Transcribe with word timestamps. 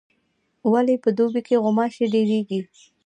ولي 0.71 0.95
په 1.03 1.09
دوبي 1.17 1.41
کي 1.47 1.55
غوماشي 1.63 2.05
ډیریږي؟ 2.13 2.59